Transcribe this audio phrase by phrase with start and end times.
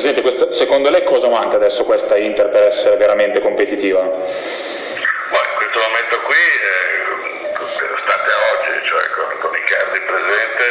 [0.00, 4.00] secondo lei cosa manca adesso questa Inter per essere veramente competitiva?
[4.00, 7.00] Ma in questo momento qui, eh,
[8.04, 10.64] state oggi, cioè con, con Icardi presente,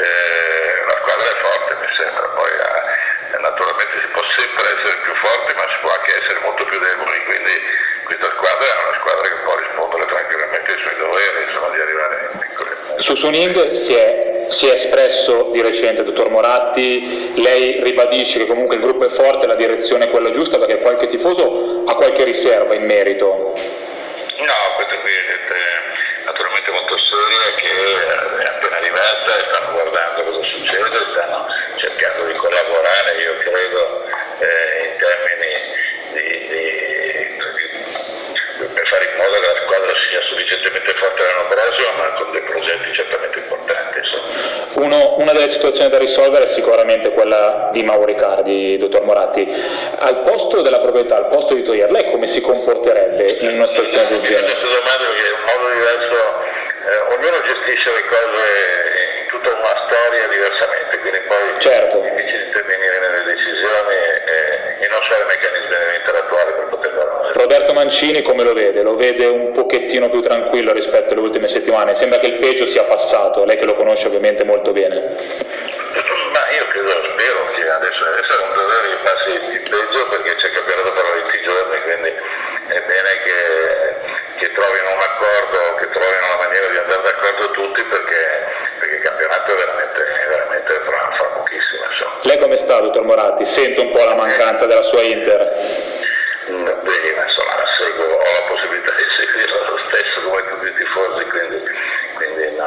[0.00, 5.14] eh, la squadra è forte mi sembra, poi eh, naturalmente si può sempre essere più
[5.20, 7.54] forti ma si può anche essere molto più deboli, quindi
[8.04, 12.14] questa squadra è una squadra che può rispondere tranquillamente ai suoi doveri, insomma di arrivare
[12.20, 12.72] in piccoli.
[13.04, 13.56] Su Suning
[13.86, 14.29] si è,
[14.60, 19.46] si è espresso di recente, dottor Moratti, lei ribadisce che comunque il gruppo è forte,
[19.46, 23.26] la direzione è quella giusta perché qualche tifoso ha qualche riserva in merito.
[23.26, 30.42] No, questa qui è naturalmente molto seria che è appena arrivata e stanno guardando cosa
[30.42, 31.46] succede, stanno
[31.76, 34.04] cercando di collaborare, io credo,
[34.44, 35.56] eh, in termini
[36.12, 36.68] di, di,
[38.58, 42.30] di, per fare in modo che la squadra sia sufficientemente forte l'anno prossimo, ma con
[42.32, 43.80] dei progetti certamente importanti.
[44.80, 49.44] Uno, una delle situazioni da risolvere è sicuramente quella di Mauro Riccardi, dottor Moratti.
[49.44, 54.08] Al posto della proprietà, al posto di Toier, lei come si comporterebbe in una situazione
[54.08, 54.56] del genere?
[54.56, 56.16] Questa domanda perché è un modo diverso,
[56.80, 58.40] eh, ognuno gestisce le cose
[59.20, 61.19] in tutta una storia diversamente, quindi
[67.40, 68.82] Roberto Mancini come lo vede?
[68.82, 71.96] Lo vede un pochettino più tranquillo rispetto alle ultime settimane?
[71.96, 75.00] Sembra che il peggio sia passato, lei che lo conosce ovviamente molto bene.
[75.00, 80.34] Ma io credo, spero che adesso, adesso è un dovere che passi il peggio perché
[80.36, 82.10] c'è campionato per 20 giorni, quindi
[82.76, 83.38] è bene che,
[84.36, 88.20] che trovino un accordo, che trovino una maniera di andare d'accordo tutti perché,
[88.84, 91.82] perché il campionato è veramente, è veramente fra, fra pochissimo.
[91.88, 92.14] Insomma.
[92.20, 93.48] Lei come sta, dottor Moratti?
[93.56, 95.99] Sente un po' la mancanza della sua Inter?
[96.50, 101.62] Beh, insomma, seguo, ho la possibilità di seguirla lo stesso come tutti i tifosi, quindi,
[102.14, 102.66] quindi no,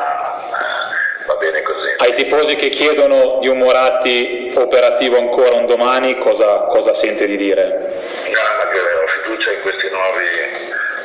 [1.26, 1.90] va bene così.
[1.98, 7.36] Ai tifosi che chiedono di un Moratti operativo ancora un domani, cosa, cosa sente di
[7.36, 7.64] dire?
[7.68, 10.28] No, ma che ho fiducia in questi nuovi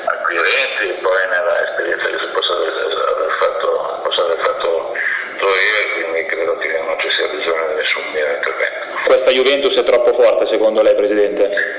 [0.04, 4.94] acquirenti e poi nella esperienza che si possa aver fatto, possa aver fatto
[5.36, 9.03] Toier, quindi credo che non ci sia bisogno di nessun mio intervento.
[9.04, 11.78] Questa Juventus è troppo forte secondo lei, Presidente?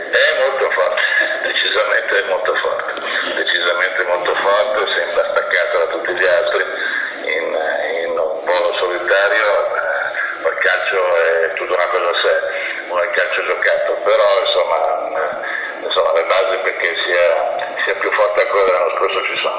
[19.16, 19.50] Rosh Hashanah.